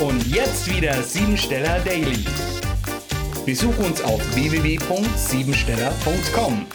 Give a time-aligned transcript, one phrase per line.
[0.00, 2.24] Und jetzt wieder Siebensteller Daily.
[3.46, 6.66] Besuch uns auf www.siebensteller.com.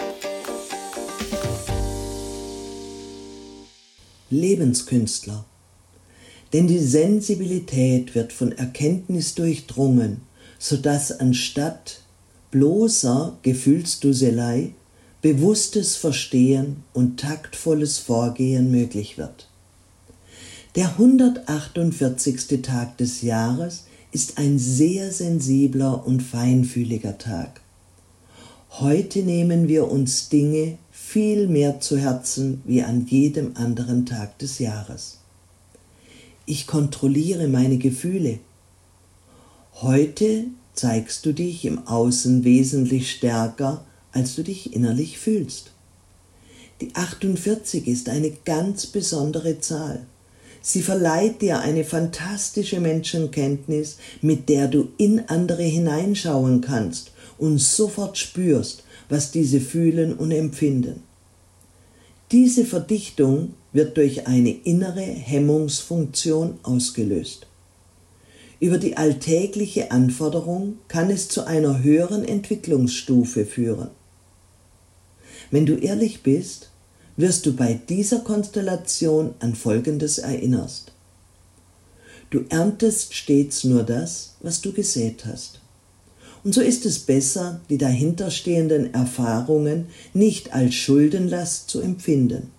[4.29, 5.43] Lebenskünstler.
[6.53, 10.21] Denn die Sensibilität wird von Erkenntnis durchdrungen,
[10.57, 12.04] sodass anstatt
[12.51, 14.75] bloßer Gefühlsduselei
[15.21, 19.49] bewusstes Verstehen und taktvolles Vorgehen möglich wird.
[20.75, 22.61] Der 148.
[22.61, 27.61] Tag des Jahres ist ein sehr sensibler und feinfühliger Tag.
[28.70, 34.59] Heute nehmen wir uns Dinge viel mehr zu Herzen wie an jedem anderen Tag des
[34.59, 35.17] Jahres.
[36.45, 38.38] Ich kontrolliere meine Gefühle.
[39.81, 45.72] Heute zeigst du dich im Außen wesentlich stärker, als du dich innerlich fühlst.
[46.80, 50.05] Die 48 ist eine ganz besondere Zahl.
[50.62, 58.17] Sie verleiht dir eine fantastische Menschenkenntnis, mit der du in andere hineinschauen kannst und sofort
[58.17, 61.03] spürst, was diese fühlen und empfinden.
[62.31, 67.48] Diese Verdichtung wird durch eine innere Hemmungsfunktion ausgelöst.
[68.59, 73.89] Über die alltägliche Anforderung kann es zu einer höheren Entwicklungsstufe führen.
[75.50, 76.70] Wenn du ehrlich bist,
[77.20, 80.94] wirst du bei dieser Konstellation an Folgendes erinnerst.
[82.30, 85.59] Du erntest stets nur das, was du gesät hast.
[86.45, 92.52] Und so ist es besser, die dahinterstehenden Erfahrungen nicht als Schuldenlast zu empfinden.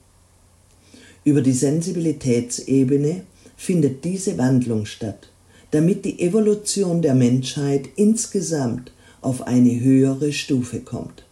[1.24, 3.22] Über die Sensibilitätsebene
[3.56, 5.30] findet diese Wandlung statt,
[5.70, 11.24] damit die Evolution der Menschheit insgesamt auf eine höhere Stufe kommt.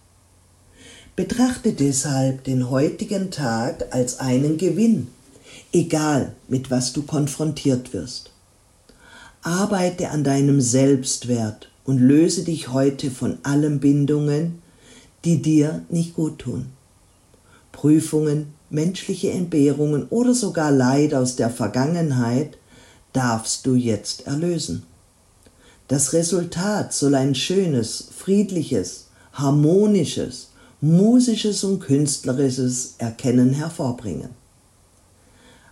[1.19, 5.09] Betrachte deshalb den heutigen Tag als einen Gewinn,
[5.73, 8.31] egal mit was du konfrontiert wirst.
[9.43, 14.63] Arbeite an deinem Selbstwert und löse dich heute von allen Bindungen,
[15.25, 16.67] die dir nicht gut tun.
[17.73, 22.59] Prüfungen, menschliche Entbehrungen oder sogar Leid aus der Vergangenheit
[23.13, 24.85] darfst du jetzt erlösen.
[25.89, 34.31] Das Resultat soll ein schönes, friedliches, harmonisches musisches und künstlerisches Erkennen hervorbringen.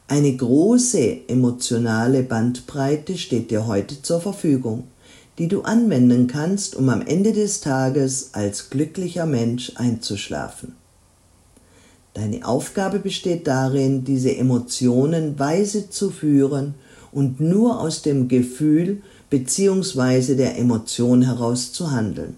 [0.09, 4.85] Eine große emotionale Bandbreite steht dir heute zur Verfügung,
[5.39, 10.75] die du anwenden kannst, um am Ende des Tages als glücklicher Mensch einzuschlafen.
[12.15, 16.75] Deine Aufgabe besteht darin, diese Emotionen weise zu führen
[17.13, 20.35] und nur aus dem Gefühl bzw.
[20.35, 22.37] der Emotion heraus zu handeln.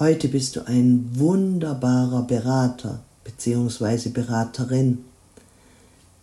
[0.00, 4.10] Heute bist du ein wunderbarer Berater bzw.
[4.10, 5.04] Beraterin,